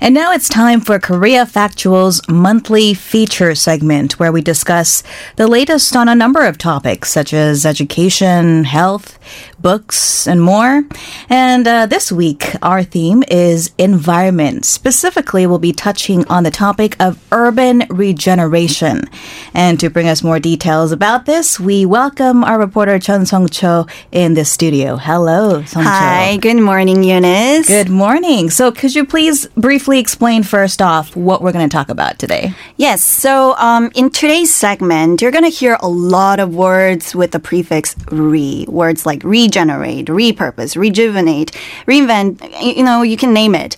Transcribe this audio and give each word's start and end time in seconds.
And 0.00 0.14
now 0.14 0.32
it's 0.32 0.48
time 0.48 0.80
for 0.80 0.98
Korea 0.98 1.46
Factual's 1.46 2.20
monthly 2.28 2.94
feature 2.94 3.54
segment 3.54 4.18
where 4.18 4.32
we 4.32 4.42
discuss 4.42 5.02
the 5.36 5.46
latest 5.46 5.94
on 5.94 6.08
a 6.08 6.14
number 6.14 6.44
of 6.44 6.58
topics 6.58 7.10
such 7.10 7.32
as 7.32 7.64
education, 7.64 8.64
health, 8.64 9.18
books, 9.64 10.28
and 10.28 10.42
more. 10.42 10.84
And 11.30 11.66
uh, 11.66 11.86
this 11.86 12.12
week, 12.12 12.54
our 12.60 12.84
theme 12.84 13.24
is 13.28 13.72
environment. 13.78 14.66
Specifically, 14.66 15.46
we'll 15.46 15.58
be 15.58 15.72
touching 15.72 16.26
on 16.28 16.44
the 16.44 16.50
topic 16.50 16.96
of 17.00 17.18
urban 17.32 17.84
regeneration. 17.88 19.08
And 19.54 19.80
to 19.80 19.88
bring 19.88 20.06
us 20.06 20.22
more 20.22 20.38
details 20.38 20.92
about 20.92 21.24
this, 21.24 21.58
we 21.58 21.86
welcome 21.86 22.44
our 22.44 22.58
reporter 22.58 22.98
Chun 22.98 23.24
Song 23.24 23.48
Cho 23.48 23.86
in 24.12 24.34
the 24.34 24.44
studio. 24.44 24.96
Hello, 24.96 25.64
Song 25.64 25.82
Cho. 25.82 25.88
Hi, 25.88 26.36
good 26.36 26.60
morning, 26.60 27.02
Eunice. 27.02 27.66
Good 27.66 27.88
morning. 27.88 28.50
So, 28.50 28.70
could 28.70 28.94
you 28.94 29.06
please 29.06 29.46
briefly 29.56 29.98
explain 29.98 30.42
first 30.42 30.82
off 30.82 31.16
what 31.16 31.40
we're 31.40 31.52
going 31.52 31.66
to 31.66 31.74
talk 31.74 31.88
about 31.88 32.18
today? 32.18 32.52
Yes, 32.76 33.02
so 33.02 33.54
um, 33.56 33.90
in 33.94 34.10
today's 34.10 34.54
segment, 34.54 35.22
you're 35.22 35.30
going 35.30 35.50
to 35.50 35.56
hear 35.56 35.78
a 35.80 35.88
lot 35.88 36.38
of 36.38 36.54
words 36.54 37.14
with 37.14 37.30
the 37.30 37.40
prefix 37.40 37.96
re. 38.10 38.66
Words 38.68 39.06
like 39.06 39.24
regenerate, 39.54 40.06
repurpose, 40.06 40.76
rejuvenate, 40.76 41.52
reinvent, 41.86 42.42
you 42.60 42.82
know, 42.82 43.02
you 43.02 43.16
can 43.16 43.32
name 43.32 43.54
it. 43.54 43.76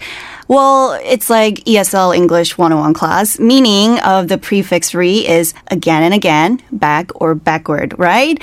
Well, 0.48 0.98
it's 1.04 1.28
like 1.28 1.56
ESL 1.64 2.16
English 2.16 2.56
101 2.56 2.94
class. 2.94 3.38
Meaning 3.38 3.98
of 4.00 4.28
the 4.28 4.38
prefix 4.38 4.94
re 4.94 5.26
is 5.26 5.52
again 5.70 6.02
and 6.02 6.14
again, 6.14 6.62
back 6.72 7.10
or 7.20 7.34
backward, 7.34 7.98
right? 7.98 8.40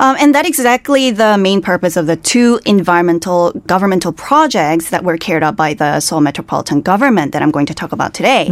Um, 0.00 0.16
and 0.18 0.34
that's 0.34 0.48
exactly 0.48 1.12
the 1.12 1.38
main 1.38 1.62
purpose 1.62 1.96
of 1.96 2.06
the 2.06 2.16
two 2.16 2.58
environmental 2.66 3.52
governmental 3.66 4.12
projects 4.12 4.90
that 4.90 5.04
were 5.04 5.16
carried 5.16 5.44
out 5.44 5.54
by 5.54 5.74
the 5.74 6.00
Seoul 6.00 6.20
Metropolitan 6.20 6.80
Government 6.80 7.32
that 7.32 7.42
I'm 7.42 7.52
going 7.52 7.66
to 7.66 7.74
talk 7.74 7.92
about 7.92 8.12
today. 8.12 8.48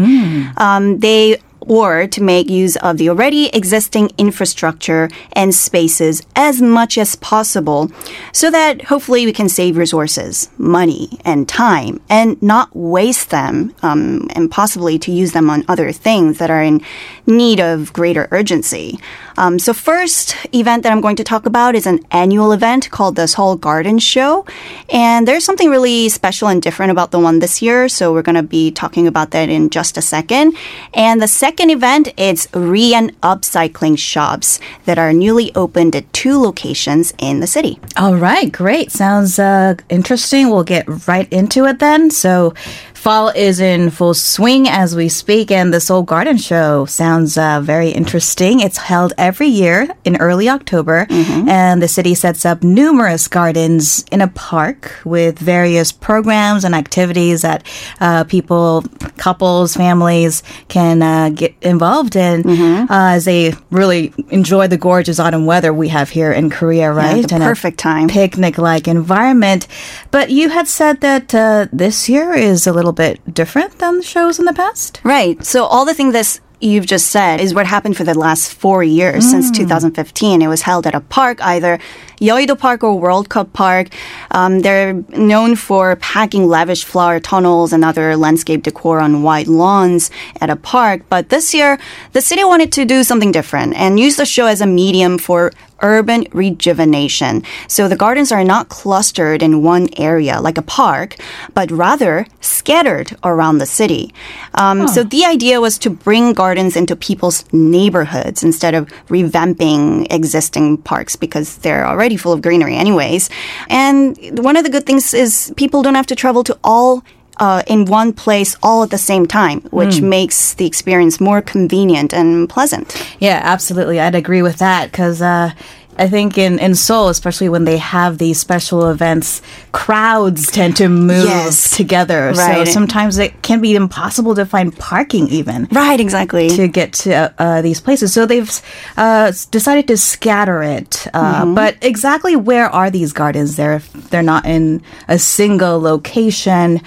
Um, 0.58 1.00
they 1.00 1.40
or 1.70 2.08
to 2.08 2.20
make 2.20 2.50
use 2.50 2.74
of 2.78 2.98
the 2.98 3.08
already 3.08 3.46
existing 3.54 4.10
infrastructure 4.18 5.08
and 5.34 5.54
spaces 5.54 6.20
as 6.34 6.60
much 6.60 6.98
as 6.98 7.14
possible 7.14 7.88
so 8.32 8.50
that 8.50 8.82
hopefully 8.82 9.24
we 9.24 9.32
can 9.32 9.48
save 9.48 9.76
resources, 9.76 10.50
money, 10.58 11.08
and 11.24 11.48
time 11.48 12.00
and 12.10 12.42
not 12.42 12.74
waste 12.74 13.30
them 13.30 13.72
um, 13.84 14.26
and 14.34 14.50
possibly 14.50 14.98
to 14.98 15.12
use 15.12 15.30
them 15.30 15.48
on 15.48 15.64
other 15.68 15.92
things 15.92 16.38
that 16.38 16.50
are 16.50 16.60
in 16.62 16.84
need 17.24 17.60
of 17.60 17.92
greater 17.92 18.26
urgency. 18.32 18.98
Um, 19.40 19.58
so, 19.58 19.72
first 19.72 20.36
event 20.54 20.82
that 20.82 20.92
I'm 20.92 21.00
going 21.00 21.16
to 21.16 21.24
talk 21.24 21.46
about 21.46 21.74
is 21.74 21.86
an 21.86 22.00
annual 22.10 22.52
event 22.52 22.90
called 22.90 23.16
the 23.16 23.26
Seoul 23.26 23.56
Garden 23.56 23.98
Show. 23.98 24.44
And 24.90 25.26
there's 25.26 25.46
something 25.46 25.70
really 25.70 26.10
special 26.10 26.48
and 26.48 26.60
different 26.60 26.92
about 26.92 27.10
the 27.10 27.18
one 27.18 27.38
this 27.38 27.62
year. 27.62 27.88
So, 27.88 28.12
we're 28.12 28.20
going 28.20 28.36
to 28.36 28.42
be 28.42 28.70
talking 28.70 29.06
about 29.06 29.30
that 29.30 29.48
in 29.48 29.70
just 29.70 29.96
a 29.96 30.02
second. 30.02 30.58
And 30.92 31.22
the 31.22 31.26
second 31.26 31.70
event 31.70 32.12
is 32.18 32.48
re 32.52 32.92
and 32.92 33.18
upcycling 33.22 33.96
shops 33.96 34.60
that 34.84 34.98
are 34.98 35.14
newly 35.14 35.54
opened 35.54 35.96
at 35.96 36.12
two 36.12 36.38
locations 36.38 37.14
in 37.16 37.40
the 37.40 37.46
city. 37.46 37.80
All 37.96 38.16
right, 38.16 38.52
great. 38.52 38.92
Sounds 38.92 39.38
uh, 39.38 39.76
interesting. 39.88 40.50
We'll 40.50 40.64
get 40.64 40.84
right 41.08 41.32
into 41.32 41.64
it 41.64 41.78
then. 41.78 42.10
So, 42.10 42.52
fall 43.00 43.30
is 43.30 43.60
in 43.60 43.88
full 43.88 44.12
swing 44.12 44.68
as 44.68 44.94
we 44.94 45.08
speak, 45.08 45.50
and 45.50 45.72
the 45.72 45.80
Seoul 45.80 46.02
Garden 46.02 46.36
Show 46.36 46.84
sounds 46.84 47.38
uh, 47.38 47.60
very 47.62 47.88
interesting. 47.88 48.60
It's 48.60 48.76
held 48.76 49.14
every 49.16 49.46
year 49.46 49.88
in 50.04 50.16
early 50.18 50.50
October, 50.50 51.06
and 51.10 51.80
the 51.82 51.88
city 51.88 52.14
sets 52.14 52.44
up 52.44 52.62
numerous 52.62 53.26
gardens 53.26 54.04
in 54.12 54.20
a 54.20 54.28
park 54.28 55.00
with 55.06 55.38
various 55.38 55.92
programs 55.92 56.62
and 56.62 56.74
activities 56.74 57.40
that 57.40 57.64
uh, 58.00 58.24
people, 58.24 58.84
couples, 59.16 59.74
families 59.74 60.42
can 60.68 61.00
uh, 61.00 61.30
get 61.30 61.54
involved 61.62 62.16
in 62.16 62.46
uh, 62.90 63.14
as 63.16 63.24
they 63.24 63.54
really 63.70 64.12
enjoy 64.28 64.68
the 64.68 64.76
gorgeous 64.76 65.18
autumn 65.18 65.46
weather 65.46 65.72
we 65.72 65.88
have 65.88 66.10
here 66.10 66.32
in 66.32 66.50
Korea, 66.50 66.92
right? 66.92 67.24
a 67.32 67.38
perfect 67.38 67.78
time. 67.78 68.08
picnic 68.08 68.58
like 68.58 68.86
environment. 68.86 69.66
But 70.10 70.28
you 70.30 70.50
had 70.50 70.68
said 70.68 71.00
that 71.00 71.34
uh, 71.34 71.66
this 71.72 72.06
year 72.06 72.34
is 72.34 72.66
a 72.66 72.72
little 72.72 72.89
bit 72.92 73.20
different 73.32 73.78
than 73.78 73.98
the 73.98 74.02
shows 74.02 74.38
in 74.38 74.44
the 74.44 74.52
past. 74.52 75.00
Right. 75.04 75.42
So 75.44 75.64
all 75.64 75.84
the 75.84 75.94
things 75.94 76.12
that 76.12 76.40
you've 76.60 76.86
just 76.86 77.06
said 77.06 77.40
is 77.40 77.54
what 77.54 77.66
happened 77.66 77.96
for 77.96 78.04
the 78.04 78.18
last 78.18 78.52
four 78.52 78.84
years 78.84 79.28
since 79.28 79.50
2015. 79.50 80.42
It 80.42 80.46
was 80.46 80.62
held 80.62 80.86
at 80.86 80.94
a 80.94 81.00
park, 81.00 81.42
either 81.42 81.78
Yeouido 82.20 82.58
Park 82.58 82.84
or 82.84 82.98
World 82.98 83.30
Cup 83.30 83.52
Park. 83.52 83.88
Um, 84.30 84.60
they're 84.60 84.92
known 85.16 85.56
for 85.56 85.96
packing 85.96 86.48
lavish 86.48 86.84
flower 86.84 87.18
tunnels 87.18 87.72
and 87.72 87.84
other 87.84 88.16
landscape 88.16 88.62
decor 88.62 89.00
on 89.00 89.22
wide 89.22 89.48
lawns 89.48 90.10
at 90.40 90.50
a 90.50 90.56
park. 90.56 91.02
But 91.08 91.30
this 91.30 91.54
year, 91.54 91.78
the 92.12 92.20
city 92.20 92.44
wanted 92.44 92.72
to 92.72 92.84
do 92.84 93.02
something 93.04 93.32
different 93.32 93.74
and 93.74 93.98
use 93.98 94.16
the 94.16 94.26
show 94.26 94.46
as 94.46 94.60
a 94.60 94.66
medium 94.66 95.16
for 95.16 95.52
urban 95.82 96.26
rejuvenation. 96.32 97.42
So 97.68 97.88
the 97.88 97.96
gardens 97.96 98.32
are 98.32 98.44
not 98.44 98.68
clustered 98.68 99.42
in 99.42 99.62
one 99.62 99.88
area 99.96 100.40
like 100.40 100.58
a 100.58 100.62
park, 100.62 101.16
but 101.54 101.70
rather 101.70 102.26
scattered 102.40 103.16
around 103.24 103.58
the 103.58 103.66
city. 103.66 104.12
Um, 104.54 104.88
So 104.88 105.02
the 105.04 105.24
idea 105.24 105.60
was 105.60 105.78
to 105.78 105.90
bring 105.90 106.32
gardens 106.32 106.76
into 106.76 106.96
people's 106.96 107.44
neighborhoods 107.52 108.42
instead 108.42 108.74
of 108.74 108.88
revamping 109.08 110.06
existing 110.10 110.78
parks 110.78 111.16
because 111.16 111.58
they're 111.58 111.86
already 111.86 112.16
full 112.16 112.32
of 112.32 112.42
greenery 112.42 112.76
anyways. 112.76 113.30
And 113.68 114.16
one 114.42 114.56
of 114.56 114.64
the 114.64 114.70
good 114.70 114.86
things 114.86 115.14
is 115.14 115.52
people 115.56 115.82
don't 115.82 115.94
have 115.94 116.06
to 116.06 116.14
travel 116.14 116.42
to 116.44 116.58
all 116.64 117.02
uh, 117.40 117.62
in 117.66 117.86
one 117.86 118.12
place 118.12 118.56
all 118.62 118.82
at 118.84 118.90
the 118.90 118.98
same 118.98 119.26
time, 119.26 119.60
which 119.72 120.00
makes 120.00 120.54
the 120.54 120.66
experience 120.66 121.20
more 121.20 121.40
convenient 121.42 122.12
and 122.14 122.48
pleasant. 122.48 122.94
Yeah, 123.18 123.40
absolutely. 123.42 123.98
I'd 123.98 124.14
agree 124.14 124.42
with 124.42 124.58
that 124.58 124.90
because 124.92 125.20
uh, 125.22 125.50
I 125.98 126.08
think 126.08 126.38
in, 126.38 126.58
in 126.58 126.74
Seoul, 126.74 127.08
especially 127.08 127.48
when 127.50 127.64
they 127.64 127.76
have 127.78 128.16
these 128.18 128.38
special 128.40 128.88
events, 128.90 129.42
crowds 129.72 130.50
tend 130.50 130.76
to 130.76 130.88
move 130.88 131.24
Yes. 131.24 131.76
together. 131.76 132.32
Right. 132.34 132.66
So 132.66 132.72
sometimes 132.72 133.18
it 133.18 133.42
can 133.42 133.60
be 133.60 133.74
impossible 133.74 134.34
to 134.36 134.46
find 134.46 134.74
parking 134.78 135.28
even. 135.28 135.68
Right, 135.72 136.00
exactly. 136.00 136.48
to 136.50 136.68
get 136.68 136.92
to 137.04 137.34
uh, 137.38 137.60
these 137.62 137.80
places. 137.80 138.12
So 138.12 138.24
they've 138.24 138.50
uh, 138.96 139.32
decided 139.50 139.88
to 139.88 139.96
scatter 139.96 140.62
it. 140.62 141.06
Uh, 141.12 141.44
But 141.54 141.76
exactly 141.82 142.34
where 142.36 142.68
are 142.70 142.90
these 142.90 143.12
gardens? 143.12 143.56
They're 143.56 143.82
they're 144.10 144.22
not 144.34 144.46
in 144.46 144.82
a 145.08 145.18
single 145.18 145.80
location. 145.80 146.80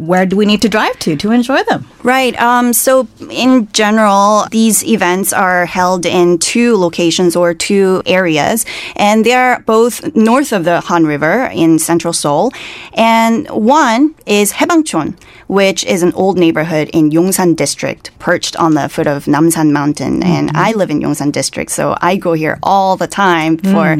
Where 0.00 0.24
do 0.24 0.34
we 0.34 0.46
need 0.46 0.62
to 0.62 0.68
drive 0.68 0.98
to 1.00 1.14
to 1.16 1.30
enjoy 1.30 1.62
them? 1.64 1.86
Right. 2.02 2.34
Um, 2.40 2.72
so, 2.72 3.06
in 3.28 3.68
general, 3.72 4.46
these 4.50 4.82
events 4.84 5.32
are 5.34 5.66
held 5.66 6.06
in 6.06 6.38
two 6.38 6.76
locations 6.78 7.36
or 7.36 7.52
two 7.52 8.02
areas, 8.06 8.64
and 8.96 9.26
they 9.26 9.34
are 9.34 9.60
both 9.66 10.16
north 10.16 10.52
of 10.52 10.64
the 10.64 10.80
Han 10.88 11.04
River 11.04 11.50
in 11.52 11.78
central 11.78 12.14
Seoul. 12.14 12.50
And 12.94 13.46
one 13.50 14.14
is 14.24 14.52
Haebangchon, 14.52 15.08
which 15.48 15.84
is 15.84 16.02
an 16.02 16.12
old 16.14 16.38
neighborhood 16.38 16.88
in 16.94 17.10
Yongsan 17.10 17.54
district, 17.54 18.10
perched 18.18 18.56
on 18.56 18.72
the 18.72 18.88
foot 18.88 19.06
of 19.06 19.26
Namsan 19.26 19.70
Mountain. 19.70 20.22
And 20.22 20.50
I 20.54 20.72
live 20.72 20.90
in 20.90 21.00
Yongsan 21.00 21.30
district, 21.32 21.70
so 21.72 21.94
I 22.00 22.16
go 22.16 22.32
here 22.32 22.58
all 22.62 22.96
the 22.96 23.06
time 23.06 23.58
for 23.58 23.92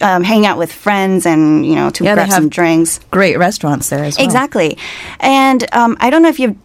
um, 0.00 0.24
hanging 0.24 0.46
out 0.46 0.58
with 0.58 0.72
friends 0.72 1.24
and 1.26 1.64
you 1.64 1.76
know 1.76 1.90
to 1.90 2.02
Yeah, 2.02 2.14
grab 2.14 2.30
some 2.30 2.48
drinks. 2.48 2.98
Great 3.12 3.38
restaurants 3.38 3.88
there 3.90 4.02
as 4.02 4.18
well. 4.18 4.26
Exactly. 4.26 4.76
And 5.20 5.35
um, 5.72 5.96
I 6.00 6.10
don't 6.10 6.22
know 6.22 6.28
if 6.28 6.38
you've 6.38 6.56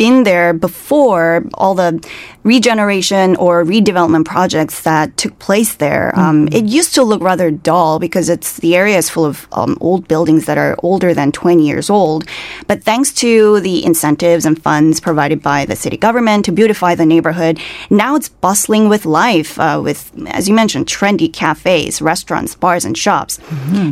been 0.00 0.22
there 0.22 0.54
before 0.54 1.44
all 1.52 1.74
the 1.74 2.02
regeneration 2.42 3.36
or 3.36 3.62
redevelopment 3.62 4.24
projects 4.24 4.80
that 4.80 5.14
took 5.18 5.38
place 5.38 5.74
there. 5.74 6.18
Um, 6.18 6.48
it 6.52 6.64
used 6.64 6.94
to 6.94 7.02
look 7.02 7.20
rather 7.20 7.50
dull 7.50 7.98
because 7.98 8.30
it's 8.30 8.56
the 8.60 8.76
area 8.76 8.96
is 8.96 9.10
full 9.10 9.26
of 9.26 9.46
um, 9.52 9.76
old 9.82 10.08
buildings 10.08 10.46
that 10.46 10.56
are 10.56 10.74
older 10.82 11.12
than 11.12 11.32
20 11.32 11.66
years 11.66 11.90
old. 11.90 12.24
But 12.66 12.82
thanks 12.82 13.12
to 13.16 13.60
the 13.60 13.84
incentives 13.84 14.46
and 14.46 14.56
funds 14.62 15.00
provided 15.00 15.42
by 15.42 15.66
the 15.66 15.76
city 15.76 15.98
government 15.98 16.46
to 16.46 16.52
beautify 16.52 16.94
the 16.94 17.04
neighborhood, 17.04 17.60
now 17.90 18.16
it's 18.16 18.30
bustling 18.30 18.88
with 18.88 19.04
life. 19.04 19.60
Uh, 19.60 19.82
with, 19.84 20.10
as 20.28 20.48
you 20.48 20.54
mentioned, 20.54 20.86
trendy 20.86 21.30
cafes, 21.30 22.00
restaurants, 22.00 22.54
bars, 22.54 22.86
and 22.86 22.96
shops. 22.96 23.38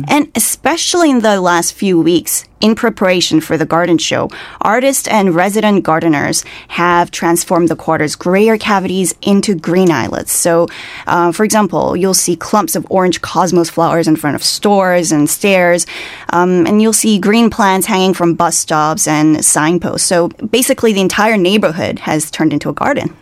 And 0.09 0.31
especially 0.33 1.11
in 1.11 1.19
the 1.19 1.39
last 1.39 1.73
few 1.73 2.01
weeks, 2.01 2.48
in 2.61 2.75
preparation 2.75 3.41
for 3.41 3.57
the 3.57 3.65
garden 3.65 3.97
show, 3.97 4.29
artists 4.61 5.07
and 5.07 5.35
resident 5.35 5.83
gardeners 5.83 6.43
have 6.69 7.11
transformed 7.11 7.69
the 7.69 7.75
quarter's 7.75 8.15
grayer 8.15 8.57
cavities 8.57 9.13
into 9.21 9.55
green 9.55 9.91
islets. 9.91 10.31
So, 10.31 10.67
uh, 11.07 11.31
for 11.31 11.43
example, 11.43 11.95
you'll 11.95 12.13
see 12.13 12.35
clumps 12.35 12.75
of 12.75 12.85
orange 12.89 13.21
cosmos 13.21 13.69
flowers 13.69 14.07
in 14.07 14.15
front 14.15 14.35
of 14.35 14.43
stores 14.43 15.11
and 15.11 15.29
stairs, 15.29 15.85
um, 16.29 16.65
and 16.67 16.81
you'll 16.81 16.93
see 16.93 17.19
green 17.19 17.49
plants 17.49 17.87
hanging 17.87 18.13
from 18.13 18.33
bus 18.33 18.57
stops 18.57 19.07
and 19.07 19.43
signposts. 19.43 20.07
So, 20.07 20.29
basically, 20.29 20.93
the 20.93 21.01
entire 21.01 21.37
neighborhood 21.37 21.99
has 21.99 22.31
turned 22.31 22.53
into 22.53 22.69
a 22.69 22.73
garden. 22.73 23.15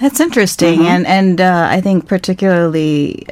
That's 0.00 0.20
interesting, 0.20 0.86
and 0.86 1.06
and 1.06 1.40
uh, 1.40 1.68
I 1.70 1.80
think 1.80 2.06
particularly 2.06 3.26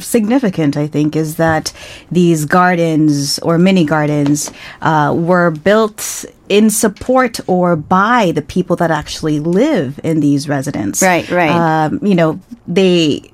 significant. 0.00 0.76
I 0.76 0.88
think 0.88 1.14
is 1.14 1.36
that 1.36 1.72
these 2.10 2.44
gardens 2.44 3.38
or 3.40 3.56
mini 3.56 3.84
gardens 3.84 4.50
uh, 4.82 5.14
were 5.16 5.50
built 5.50 6.24
in 6.48 6.70
support 6.70 7.38
or 7.46 7.76
by 7.76 8.32
the 8.32 8.42
people 8.42 8.74
that 8.76 8.90
actually 8.90 9.38
live 9.38 10.00
in 10.02 10.20
these 10.20 10.48
residents. 10.48 11.02
Right, 11.02 11.28
right. 11.30 11.50
Um, 11.50 12.00
you 12.02 12.14
know, 12.14 12.40
they 12.66 13.30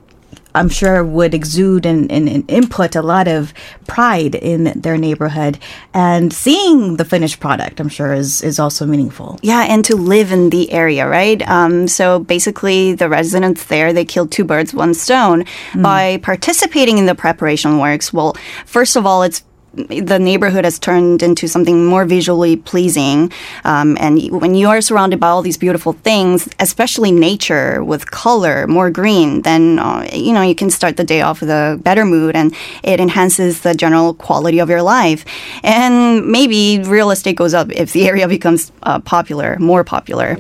I'm 0.55 0.69
sure 0.69 1.05
would 1.05 1.35
exude 1.35 1.85
and, 1.87 2.11
and, 2.11 2.29
and, 2.29 2.45
input 2.51 2.95
a 2.95 3.03
lot 3.03 3.27
of 3.27 3.53
pride 3.87 4.35
in 4.35 4.73
their 4.81 4.97
neighborhood. 4.97 5.59
And 5.93 6.33
seeing 6.33 6.97
the 6.97 7.05
finished 7.05 7.41
product, 7.41 7.81
I'm 7.81 7.89
sure, 7.89 8.13
is, 8.13 8.43
is 8.43 8.59
also 8.59 8.87
meaningful. 8.87 9.39
Yeah, 9.43 9.63
and 9.63 9.85
to 9.87 9.97
live 9.97 10.31
in 10.31 10.51
the 10.51 10.71
area, 10.71 11.09
right? 11.09 11.43
Um, 11.49 11.89
so 11.89 12.21
basically, 12.21 12.95
the 12.95 13.09
residents 13.09 13.65
there, 13.65 13.93
they 13.93 14.05
killed 14.05 14.31
two 14.31 14.45
birds, 14.45 14.73
one 14.73 14.95
stone 14.95 15.45
mm. 15.73 15.83
by 15.83 16.19
participating 16.19 16.99
in 16.99 17.07
the 17.07 17.15
preparation 17.15 17.79
works. 17.79 18.13
Well, 18.13 18.37
first 18.65 18.97
of 18.97 19.07
all, 19.07 19.23
it's 19.23 19.43
the 19.75 20.19
neighborhood 20.19 20.65
has 20.65 20.79
turned 20.79 21.23
into 21.23 21.49
something 21.49 21.87
more 21.87 22.05
visually 22.05 22.57
pleasing. 22.57 23.33
Um, 23.65 23.97
and 24.01 24.31
when 24.31 24.55
you 24.55 24.69
are 24.69 24.81
surrounded 24.81 25.21
by 25.21 25.29
all 25.29 25.43
these 25.43 25.57
beautiful 25.57 25.93
things, 25.93 26.49
especially 26.61 27.11
nature 27.11 27.83
with 27.83 28.11
color, 28.11 28.67
more 28.67 28.91
green, 28.91 29.43
then 29.43 29.79
uh, 29.79 30.09
you 30.13 30.33
know 30.33 30.43
you 30.43 30.55
can 30.55 30.71
start 30.71 30.97
the 30.97 31.05
day 31.05 31.21
off 31.21 31.41
with 31.41 31.51
a 31.51 31.79
better 31.83 32.05
mood, 32.05 32.37
and 32.37 32.55
it 32.83 33.01
enhances 33.01 33.63
the 33.63 33.75
general 33.75 34.15
quality 34.15 34.59
of 34.59 34.69
your 34.69 34.83
life. 34.83 35.25
And 35.63 36.27
maybe 36.27 36.81
real 36.81 37.11
estate 37.11 37.37
goes 37.37 37.55
up 37.55 37.71
if 37.73 37.93
the 37.93 38.07
area 38.13 38.29
becomes 38.29 38.73
uh, 38.83 39.01
popular, 39.01 39.59
more 39.59 39.85
popular. 39.85 40.37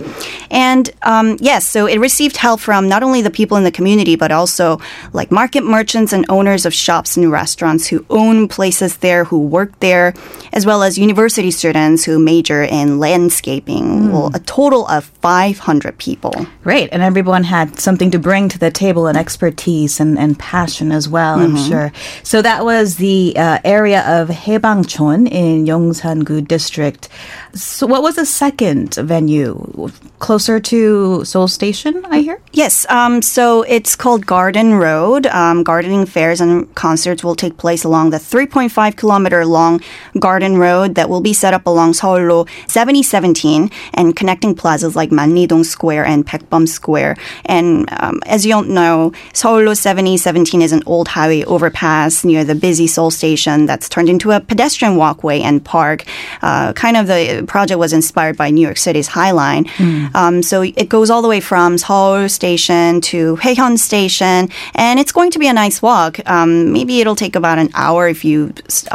And 0.50 0.90
um, 1.02 1.36
yes, 1.40 1.66
so 1.66 1.86
it 1.86 1.98
received 1.98 2.36
help 2.36 2.60
from 2.60 2.88
not 2.88 3.02
only 3.02 3.22
the 3.22 3.30
people 3.30 3.56
in 3.56 3.64
the 3.64 3.72
community, 3.72 4.16
but 4.16 4.30
also 4.30 4.80
like 5.12 5.30
market 5.30 5.64
merchants 5.64 6.12
and 6.12 6.24
owners 6.28 6.64
of 6.66 6.72
shops 6.72 7.16
and 7.16 7.30
restaurants 7.30 7.88
who 7.88 8.04
own 8.10 8.48
places 8.48 8.98
there 8.98 9.23
who 9.24 9.46
work 9.46 9.78
there, 9.80 10.14
as 10.52 10.66
well 10.66 10.82
as 10.82 10.98
university 10.98 11.50
students 11.50 12.04
who 12.04 12.18
major 12.18 12.62
in 12.62 12.98
landscaping. 12.98 13.84
Mm. 13.84 14.12
Well, 14.12 14.30
a 14.34 14.40
total 14.40 14.86
of 14.88 15.04
500 15.04 15.98
people. 15.98 16.34
Great. 16.62 16.90
And 16.92 17.02
everyone 17.02 17.44
had 17.44 17.78
something 17.80 18.10
to 18.10 18.18
bring 18.18 18.48
to 18.48 18.58
the 18.58 18.70
table 18.70 19.06
and 19.06 19.16
expertise 19.18 20.00
and, 20.00 20.18
and 20.18 20.38
passion 20.38 20.92
as 20.92 21.08
well, 21.08 21.38
mm-hmm. 21.38 21.56
I'm 21.56 21.68
sure. 21.68 21.92
So 22.22 22.42
that 22.42 22.64
was 22.64 22.96
the 22.96 23.34
uh, 23.36 23.58
area 23.64 24.02
of 24.20 24.28
Haebangchon 24.28 25.30
in 25.30 25.64
Yongsan-gu 25.64 26.42
district. 26.42 27.08
So 27.54 27.86
what 27.86 28.02
was 28.02 28.16
the 28.16 28.26
second 28.26 28.94
venue? 28.94 29.90
Closer 30.18 30.58
to 30.60 31.24
Seoul 31.24 31.48
Station, 31.48 32.04
I 32.06 32.20
hear? 32.20 32.40
Yes. 32.52 32.86
Um, 32.88 33.22
so 33.22 33.62
it's 33.62 33.94
called 33.96 34.26
Garden 34.26 34.74
Road. 34.74 35.26
Um, 35.26 35.62
gardening 35.62 36.06
fairs 36.06 36.40
and 36.40 36.72
concerts 36.74 37.22
will 37.22 37.34
take 37.34 37.56
place 37.56 37.84
along 37.84 38.10
the 38.10 38.16
3.5 38.16 38.96
kilometer 38.96 39.13
long 39.22 39.80
Garden 40.18 40.56
Road 40.56 40.94
that 40.96 41.08
will 41.08 41.20
be 41.20 41.32
set 41.32 41.54
up 41.54 41.66
along 41.66 41.92
Seoullo 41.92 42.48
7017 42.68 43.70
and 43.94 44.16
connecting 44.16 44.54
plazas 44.54 44.96
like 44.96 45.10
Manridong 45.10 45.64
Square 45.64 46.06
and 46.06 46.26
Baekbum 46.26 46.68
Square. 46.68 47.16
And 47.44 47.88
um, 48.00 48.20
as 48.26 48.44
you 48.44 48.54
all 48.54 48.62
know, 48.62 49.12
Seoullo 49.32 49.76
7017 49.76 50.62
is 50.62 50.72
an 50.72 50.82
old 50.86 51.08
highway 51.08 51.44
overpass 51.44 52.24
near 52.24 52.44
the 52.44 52.54
busy 52.54 52.86
Seoul 52.86 53.10
Station 53.10 53.66
that's 53.66 53.88
turned 53.88 54.08
into 54.08 54.30
a 54.30 54.40
pedestrian 54.40 54.96
walkway 54.96 55.40
and 55.40 55.64
park. 55.64 56.04
Uh, 56.42 56.72
kind 56.72 56.96
of 56.96 57.06
the 57.06 57.44
project 57.46 57.78
was 57.78 57.92
inspired 57.92 58.36
by 58.36 58.50
New 58.50 58.60
York 58.60 58.78
City's 58.78 59.08
High 59.08 59.32
Line. 59.32 59.64
Mm. 59.64 60.14
Um, 60.14 60.42
so 60.42 60.62
it 60.62 60.88
goes 60.88 61.10
all 61.10 61.22
the 61.22 61.28
way 61.28 61.40
from 61.40 61.78
Seoul 61.78 62.28
Station 62.28 63.00
to 63.02 63.36
Haehyun 63.36 63.78
Station, 63.78 64.48
and 64.74 64.98
it's 65.00 65.12
going 65.12 65.30
to 65.32 65.38
be 65.38 65.48
a 65.48 65.52
nice 65.52 65.82
walk. 65.82 66.18
Um, 66.28 66.72
maybe 66.72 67.00
it'll 67.00 67.16
take 67.16 67.36
about 67.36 67.58
an 67.58 67.70
hour 67.74 68.08
if 68.08 68.24
you 68.24 68.52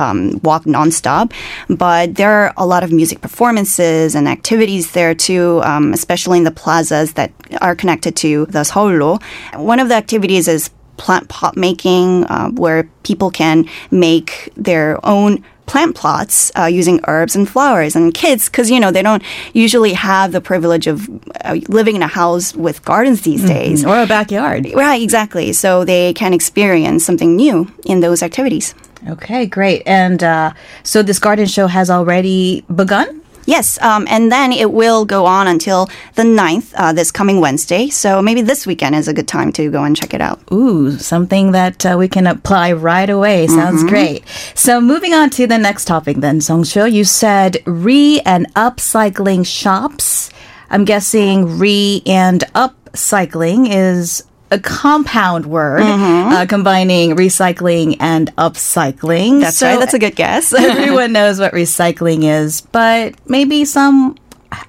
um, 0.10 0.40
walk 0.44 0.64
nonstop, 0.66 1.32
but 1.70 2.16
there 2.16 2.32
are 2.32 2.54
a 2.58 2.66
lot 2.66 2.84
of 2.84 2.92
music 2.92 3.22
performances 3.22 4.16
and 4.16 4.28
activities 4.28 4.92
there 4.92 5.14
too, 5.16 5.62
um, 5.64 5.94
especially 5.94 6.38
in 6.38 6.44
the 6.44 6.52
plazas 6.52 7.14
that 7.14 7.32
are 7.62 7.76
connected 7.76 8.16
to 8.18 8.46
the 8.48 8.60
Seoullo. 8.60 9.22
One 9.56 9.80
of 9.80 9.90
the 9.90 9.96
activities 9.96 10.48
is 10.48 10.72
plant 10.98 11.30
pot 11.30 11.56
making, 11.56 12.26
uh, 12.26 12.50
where 12.52 12.84
people 13.04 13.32
can 13.32 13.66
make 13.90 14.52
their 14.58 15.04
own 15.06 15.44
plant 15.70 15.96
plots 15.96 16.52
uh, 16.58 16.66
using 16.66 17.00
herbs 17.08 17.36
and 17.36 17.48
flowers. 17.48 17.96
And 17.96 18.14
kids, 18.14 18.50
because 18.50 18.70
you 18.70 18.80
know 18.80 18.92
they 18.92 19.04
don't 19.04 19.24
usually 19.54 19.94
have 19.94 20.32
the 20.32 20.42
privilege 20.42 20.88
of 20.88 21.08
uh, 21.46 21.60
living 21.70 21.96
in 21.96 22.02
a 22.02 22.08
house 22.08 22.56
with 22.56 22.84
gardens 22.84 23.22
these 23.22 23.42
mm-hmm. 23.42 23.54
days 23.54 23.86
or 23.86 23.96
a 24.02 24.08
backyard. 24.08 24.68
Right, 24.74 25.02
exactly. 25.02 25.54
So 25.54 25.86
they 25.86 26.14
can 26.14 26.34
experience 26.34 27.06
something 27.06 27.36
new 27.36 27.72
in 27.86 28.00
those 28.02 28.24
activities. 28.24 28.74
Okay, 29.08 29.46
great. 29.46 29.84
And 29.86 30.22
uh, 30.24 30.52
so 30.84 31.04
this 31.04 31.20
garden 31.20 31.46
show 31.46 31.68
has 31.68 31.90
already 31.90 32.66
begun? 32.74 33.22
Yes, 33.50 33.82
um, 33.82 34.06
and 34.08 34.32
then 34.32 34.52
it 34.52 34.72
will 34.72 35.06
go 35.06 35.26
on 35.26 35.48
until 35.48 35.90
the 36.14 36.22
9th, 36.22 36.72
uh, 36.76 36.94
this 36.94 37.10
coming 37.10 37.40
Wednesday. 37.40 37.90
So 37.90 38.22
maybe 38.22 38.44
this 38.44 38.68
weekend 38.68 38.94
is 38.94 39.08
a 39.08 39.14
good 39.14 39.28
time 39.28 39.52
to 39.54 39.72
go 39.72 39.84
and 39.84 39.98
check 39.98 40.14
it 40.14 40.22
out. 40.22 40.40
Ooh, 40.54 40.92
something 41.00 41.52
that 41.54 41.84
uh, 41.84 41.96
we 41.98 42.08
can 42.08 42.28
apply 42.28 42.74
right 42.74 43.10
away. 43.10 43.48
Sounds 43.48 43.80
mm-hmm. 43.80 43.90
great. 43.90 44.24
So 44.54 44.80
moving 44.80 45.16
on 45.16 45.32
to 45.32 45.48
the 45.48 45.58
next 45.58 45.86
topic 45.86 46.18
then, 46.18 46.42
Songcho. 46.42 46.92
You 46.92 47.04
said 47.04 47.58
re 47.66 48.22
and 48.24 48.46
upcycling 48.54 49.48
shops. 49.48 50.30
I'm 50.70 50.86
guessing 50.86 51.58
re 51.58 52.04
and 52.06 52.42
upcycling 52.54 53.68
is 53.72 54.24
a 54.52 54.60
compound 54.60 55.46
word 55.46 55.82
mm-hmm. 55.82 56.34
uh, 56.34 56.46
combining 56.48 57.16
recycling 57.16 57.98
and 58.00 58.36
upcycling. 58.36 59.42
That's 59.42 59.58
so 59.58 59.68
right. 59.68 59.80
That's 59.80 59.94
a 59.94 60.00
good 60.00 60.16
guess. 60.16 60.54
everyone 60.60 61.12
knows 61.14 61.40
what 61.40 61.54
recycling 61.54 62.24
is, 62.24 62.62
but 62.62 63.16
maybe 63.30 63.66
some 63.66 64.18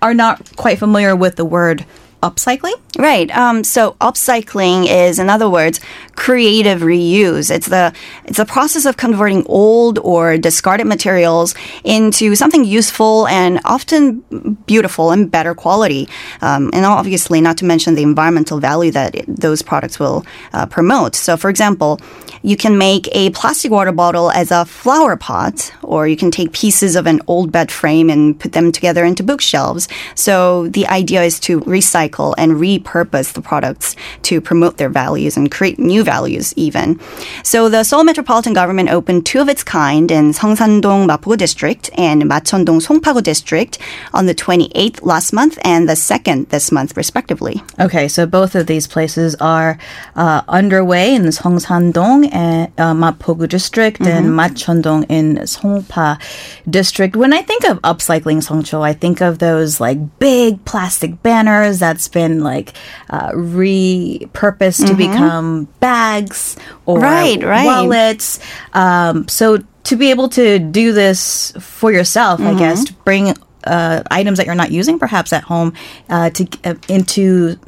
are 0.03 0.15
not 0.15 0.57
quite 0.57 0.79
familiar 0.79 1.17
with 1.17 1.37
the 1.37 1.45
word 1.45 1.85
upcycling? 2.23 2.75
Right. 2.99 3.31
Um, 3.31 3.65
so 3.65 3.97
upcycling 4.01 4.87
is, 4.89 5.19
in 5.19 5.31
other 5.31 5.49
words, 5.49 5.81
creative 6.17 6.81
reuse. 6.81 7.51
It's 7.51 7.69
the 7.69 7.95
it's 8.25 8.37
the 8.37 8.45
process 8.45 8.85
of 8.85 8.97
converting 8.97 9.47
old 9.47 9.99
or 10.01 10.37
discarded 10.37 10.87
materials 10.87 11.55
into 11.85 12.35
something 12.35 12.65
useful 12.65 13.27
and 13.29 13.61
often 13.65 14.21
beautiful 14.67 15.13
and 15.13 15.31
better 15.31 15.55
quality. 15.55 16.09
Um, 16.43 16.71
and 16.73 16.85
obviously, 16.85 17.41
not 17.41 17.57
to 17.59 17.65
mention 17.65 17.95
the 17.95 18.03
environmental 18.03 18.61
value 18.61 18.91
that 18.91 19.15
it, 19.15 19.25
those 19.41 19.63
products 19.63 19.99
will 19.99 20.27
uh, 20.53 20.67
promote. 20.67 21.15
So, 21.15 21.37
for 21.37 21.49
example, 21.49 22.01
you 22.43 22.57
can 22.57 22.77
make 22.77 23.09
a 23.13 23.31
plastic 23.31 23.71
water 23.71 23.93
bottle 23.93 24.31
as 24.31 24.51
a 24.51 24.65
flower 24.65 25.17
pot, 25.17 25.73
or 25.83 26.09
you 26.09 26.17
can 26.17 26.31
take 26.31 26.53
pieces 26.53 26.97
of 26.97 27.07
an 27.07 27.21
old 27.27 27.53
bed 27.53 27.71
frame 27.71 28.11
and 28.11 28.39
put 28.39 28.53
them 28.53 28.73
together 28.73 29.05
into 29.05 29.23
bookshelves. 29.23 29.89
So 30.15 30.69
the 30.69 30.87
idea 30.87 31.23
is 31.23 31.39
to 31.41 31.61
recycle 31.61 32.10
and 32.39 32.53
repurpose 32.53 33.33
the 33.33 33.43
products 33.43 33.97
to 34.23 34.41
promote 34.41 34.77
their 34.77 34.89
values 34.89 35.37
and 35.37 35.51
create 35.51 35.79
new 35.79 36.03
values 36.05 36.53
even. 36.57 37.01
So 37.43 37.69
the 37.69 37.85
Seoul 37.85 38.05
Metropolitan 38.05 38.53
Government 38.53 38.91
opened 38.91 39.27
two 39.27 39.41
of 39.41 39.49
its 39.49 39.63
kind 39.63 40.11
in 40.11 40.33
Seongsan-dong 40.33 41.09
Mapogu 41.09 41.37
District 41.37 41.91
and 41.97 42.27
Macheon-dong 42.27 42.81
Songpagu 42.81 43.23
District 43.23 43.79
on 44.13 44.27
the 44.27 44.35
28th 44.35 45.03
last 45.03 45.33
month 45.33 45.59
and 45.65 45.89
the 45.89 45.95
2nd 45.95 46.49
this 46.49 46.73
month 46.73 46.97
respectively. 46.97 47.63
Okay, 47.79 48.09
so 48.09 48.27
both 48.27 48.55
of 48.55 48.67
these 48.67 48.87
places 48.87 49.35
are 49.37 49.79
uh, 50.17 50.43
underway 50.49 51.15
in 51.15 51.23
Seongsan-dong 51.23 52.27
and 52.27 52.73
uh, 52.79 52.95
Mapogu 52.95 53.49
district 53.49 54.01
mm-hmm. 54.01 54.11
and 54.11 54.37
Macheon-dong 54.37 55.05
in 55.05 55.37
Songpa 55.39 56.21
district. 56.69 57.17
When 57.17 57.33
I 57.33 57.43
think 57.43 57.65
of 57.65 57.81
upcycling 57.83 58.43
Songcho, 58.47 58.83
I 58.83 58.93
think 58.93 59.21
of 59.21 59.39
those 59.39 59.81
like 59.81 60.19
big 60.19 60.65
plastic 60.65 61.23
banners 61.23 61.81
that's 62.01 62.09
been 62.09 62.43
like 62.43 62.73
uh, 63.11 63.31
repurposed 63.33 64.81
mm-hmm. 64.81 64.87
to 64.87 64.95
become 64.95 65.65
bags 65.81 66.57
or 66.87 66.99
right, 66.99 67.43
right. 67.43 67.67
wallets. 67.67 68.41
Um, 68.73 69.29
so 69.29 69.59
to 69.85 69.97
be 69.97 70.11
able 70.11 70.31
to 70.31 70.59
do 70.59 70.93
this 70.93 71.53
for 71.61 71.93
yourself, 71.93 72.41
mm-hmm. 72.41 72.57
I 72.57 72.59
guess, 72.59 72.85
to 72.85 72.95
bring 73.05 73.35
uh, 73.65 74.03
items 74.11 74.39
that 74.39 74.47
you're 74.47 74.55
not 74.55 74.71
using 74.71 74.99
perhaps 74.99 75.33
at 75.35 75.43
home 75.43 75.75
uh, 76.09 76.31
to 76.31 76.49
uh, 76.65 76.75
into 76.89 77.59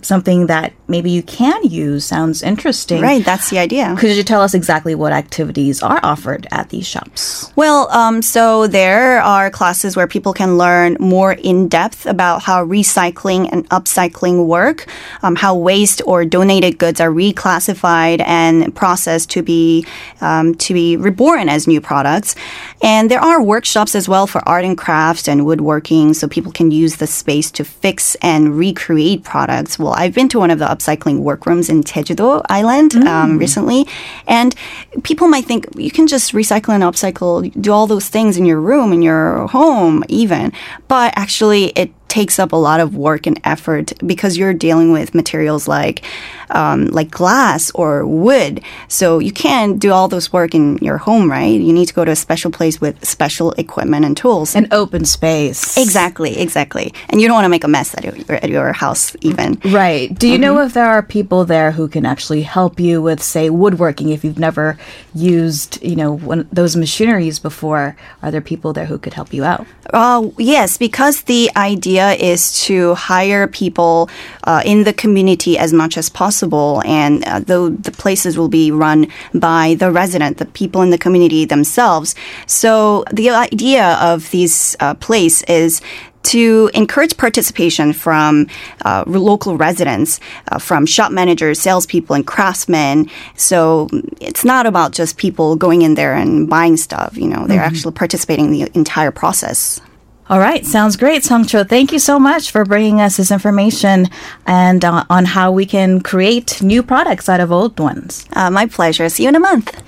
something 0.00 0.46
that 0.46 0.72
maybe 0.92 1.10
you 1.10 1.22
can 1.22 1.60
use 1.64 2.04
sounds 2.04 2.42
interesting. 2.42 3.00
Right, 3.02 3.24
that's 3.24 3.48
the 3.50 3.58
idea. 3.58 3.96
Could 3.98 4.14
you 4.14 4.22
tell 4.22 4.42
us 4.42 4.52
exactly 4.54 4.94
what 4.94 5.12
activities 5.12 5.82
are 5.82 5.98
offered 6.04 6.46
at 6.52 6.68
these 6.68 6.86
shops? 6.86 7.50
Well, 7.56 7.90
um, 7.90 8.20
so 8.20 8.66
there 8.68 9.20
are 9.22 9.50
classes 9.50 9.96
where 9.96 10.06
people 10.06 10.34
can 10.34 10.58
learn 10.58 10.96
more 11.00 11.32
in 11.32 11.66
depth 11.68 12.04
about 12.06 12.42
how 12.42 12.64
recycling 12.64 13.48
and 13.50 13.68
upcycling 13.70 14.46
work, 14.46 14.86
um, 15.22 15.34
how 15.34 15.56
waste 15.56 16.02
or 16.04 16.24
donated 16.24 16.76
goods 16.78 17.00
are 17.00 17.10
reclassified 17.10 18.20
and 18.26 18.74
processed 18.74 19.30
to 19.30 19.42
be 19.42 19.86
um, 20.20 20.54
to 20.56 20.74
be 20.74 20.96
reborn 20.96 21.48
as 21.48 21.66
new 21.66 21.80
products. 21.80 22.34
And 22.82 23.10
there 23.10 23.20
are 23.20 23.42
workshops 23.42 23.94
as 23.94 24.08
well 24.08 24.26
for 24.26 24.46
art 24.46 24.64
and 24.64 24.76
crafts 24.76 25.26
and 25.26 25.46
woodworking, 25.46 26.14
so 26.14 26.28
people 26.28 26.52
can 26.52 26.70
use 26.70 26.96
the 26.96 27.06
space 27.06 27.50
to 27.52 27.64
fix 27.64 28.14
and 28.16 28.58
recreate 28.58 29.24
products. 29.24 29.78
Well, 29.78 29.94
I've 29.94 30.14
been 30.14 30.28
to 30.28 30.38
one 30.38 30.50
of 30.50 30.58
the 30.58 30.70
upcycling 30.82 31.20
workrooms 31.20 31.68
in 31.68 31.82
Jeju-do 31.82 32.42
Island 32.48 32.94
um, 33.06 33.38
recently, 33.38 33.86
and 34.26 34.54
people 35.02 35.28
might 35.28 35.44
think 35.44 35.66
you 35.76 35.90
can 35.90 36.06
just 36.06 36.32
recycle 36.32 36.74
and 36.74 36.82
upcycle, 36.82 37.50
do 37.60 37.72
all 37.72 37.86
those 37.86 38.08
things 38.08 38.36
in 38.36 38.44
your 38.44 38.60
room, 38.60 38.92
in 38.92 39.02
your 39.02 39.46
home, 39.48 40.04
even, 40.08 40.52
but 40.88 41.12
actually 41.16 41.66
it 41.70 41.90
takes 42.12 42.38
up 42.38 42.52
a 42.52 42.56
lot 42.56 42.78
of 42.78 42.94
work 42.94 43.26
and 43.26 43.40
effort 43.42 43.94
because 44.06 44.36
you're 44.36 44.52
dealing 44.52 44.92
with 44.92 45.14
materials 45.14 45.66
like 45.66 46.04
um, 46.50 46.86
like 46.88 47.10
glass 47.10 47.70
or 47.74 48.06
wood. 48.06 48.60
So 48.88 49.18
you 49.18 49.32
can't 49.32 49.78
do 49.78 49.92
all 49.92 50.08
those 50.08 50.32
work 50.32 50.54
in 50.54 50.76
your 50.78 50.98
home, 50.98 51.30
right? 51.30 51.58
You 51.60 51.72
need 51.72 51.88
to 51.88 51.94
go 51.94 52.04
to 52.04 52.12
a 52.12 52.16
special 52.16 52.50
place 52.50 52.80
with 52.80 53.02
special 53.04 53.52
equipment 53.52 54.04
and 54.04 54.14
tools. 54.14 54.54
An 54.54 54.68
open 54.70 55.04
space. 55.04 55.78
Exactly, 55.78 56.38
exactly. 56.38 56.92
And 57.08 57.20
you 57.20 57.28
don't 57.28 57.34
want 57.34 57.46
to 57.46 57.54
make 57.56 57.64
a 57.64 57.68
mess 57.68 57.94
at 57.96 58.04
your, 58.04 58.36
at 58.36 58.50
your 58.50 58.72
house, 58.72 59.16
even. 59.22 59.60
Right. 59.64 60.12
Do 60.14 60.28
you 60.28 60.38
know 60.38 60.60
if 60.60 60.74
there 60.74 60.86
are 60.86 61.02
people 61.02 61.46
there 61.46 61.72
who 61.72 61.88
can 61.88 62.04
actually 62.04 62.42
help 62.42 62.78
you 62.78 63.00
with, 63.00 63.22
say, 63.22 63.48
woodworking 63.48 64.10
if 64.10 64.24
you've 64.24 64.38
never 64.38 64.76
used, 65.14 65.82
you 65.82 65.96
know, 65.96 66.12
one, 66.12 66.48
those 66.52 66.76
machineries 66.76 67.38
before? 67.38 67.96
Are 68.22 68.30
there 68.30 68.42
people 68.42 68.72
there 68.72 68.86
who 68.86 68.98
could 68.98 69.14
help 69.14 69.32
you 69.32 69.44
out? 69.44 69.66
Uh, 69.92 70.28
yes, 70.36 70.76
because 70.76 71.22
the 71.22 71.50
idea 71.56 72.01
is 72.10 72.60
to 72.64 72.94
hire 72.94 73.46
people 73.46 74.08
uh, 74.44 74.62
in 74.64 74.84
the 74.84 74.92
community 74.92 75.58
as 75.58 75.72
much 75.72 75.96
as 75.96 76.08
possible, 76.08 76.82
and 76.84 77.24
uh, 77.24 77.40
the, 77.40 77.76
the 77.80 77.92
places 77.92 78.36
will 78.36 78.48
be 78.48 78.70
run 78.70 79.06
by 79.34 79.76
the 79.78 79.90
resident, 79.90 80.38
the 80.38 80.46
people 80.46 80.82
in 80.82 80.90
the 80.90 80.98
community 80.98 81.44
themselves. 81.44 82.14
So 82.46 83.04
the 83.12 83.30
idea 83.30 83.94
of 84.00 84.30
these 84.30 84.76
uh, 84.80 84.94
place 84.94 85.42
is 85.44 85.80
to 86.22 86.70
encourage 86.74 87.16
participation 87.16 87.92
from 87.92 88.46
uh, 88.84 89.04
local 89.06 89.56
residents, 89.56 90.20
uh, 90.50 90.58
from 90.58 90.86
shop 90.86 91.12
managers, 91.12 91.60
salespeople, 91.60 92.14
and 92.14 92.26
craftsmen. 92.26 93.10
So 93.36 93.88
it's 94.20 94.44
not 94.44 94.66
about 94.66 94.92
just 94.92 95.16
people 95.16 95.56
going 95.56 95.82
in 95.82 95.94
there 95.94 96.14
and 96.14 96.48
buying 96.48 96.76
stuff. 96.76 97.16
You 97.16 97.28
know, 97.28 97.46
they're 97.46 97.60
actually 97.60 97.94
participating 97.94 98.46
in 98.46 98.52
the 98.52 98.70
entire 98.74 99.10
process. 99.10 99.80
All 100.28 100.38
right, 100.38 100.64
sounds 100.64 100.96
great, 100.96 101.24
Songcho. 101.24 101.68
Thank 101.68 101.92
you 101.92 101.98
so 101.98 102.18
much 102.18 102.52
for 102.52 102.64
bringing 102.64 103.00
us 103.00 103.16
this 103.16 103.30
information 103.30 104.08
and 104.46 104.84
uh, 104.84 105.04
on 105.10 105.24
how 105.24 105.50
we 105.50 105.66
can 105.66 106.00
create 106.00 106.62
new 106.62 106.82
products 106.82 107.28
out 107.28 107.40
of 107.40 107.50
old 107.50 107.78
ones. 107.78 108.24
Uh, 108.32 108.48
my 108.48 108.66
pleasure. 108.66 109.08
See 109.08 109.24
you 109.24 109.28
in 109.30 109.36
a 109.36 109.40
month. 109.40 109.82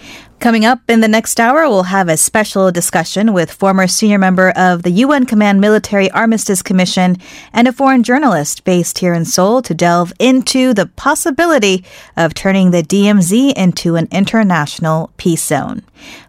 Coming 0.45 0.67
up 0.67 0.91
in 0.91 1.01
the 1.01 1.09
next 1.09 1.41
hour, 1.41 1.67
we'll 1.71 1.85
have 1.85 2.11
a 2.11 2.19
special 2.19 2.71
discussion 2.71 3.33
with 3.33 3.51
former 3.51 3.87
senior 3.87 4.19
member 4.19 4.51
of 4.51 4.83
the 4.83 4.91
UN 4.91 5.25
Command 5.25 5.59
Military 5.59 6.11
Armistice 6.11 6.61
Commission 6.61 7.17
and 7.55 7.67
a 7.67 7.73
foreign 7.73 8.03
journalist 8.03 8.63
based 8.65 8.99
here 8.99 9.15
in 9.15 9.25
Seoul 9.25 9.63
to 9.63 9.73
delve 9.73 10.13
into 10.19 10.75
the 10.75 10.85
possibility 10.85 11.83
of 12.15 12.35
turning 12.35 12.73
the 12.73 12.83
DMZ 12.83 13.55
into 13.55 13.97
an 13.97 14.07
international 14.13 15.11
peace 15.17 15.43
zone. 15.43 15.81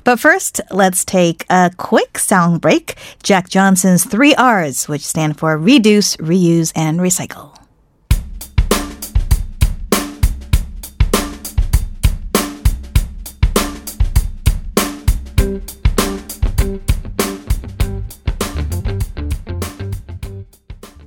But 0.06 0.22
first, 0.22 0.62
let's 0.72 1.04
take 1.04 1.46
a 1.50 1.72
quick 1.76 2.18
sound 2.18 2.62
break. 2.62 2.96
Jack 3.22 3.50
Johnson's 3.50 4.06
three 4.06 4.34
R's, 4.36 4.88
which 4.88 5.06
stand 5.06 5.38
for 5.38 5.58
reduce, 5.58 6.16
reuse, 6.16 6.72
and 6.74 7.02
recycle. 7.02 7.65